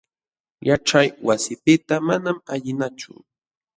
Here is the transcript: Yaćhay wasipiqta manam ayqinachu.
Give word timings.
Yaćhay 0.67 1.07
wasipiqta 1.25 1.95
manam 2.07 2.37
ayqinachu. 2.53 3.11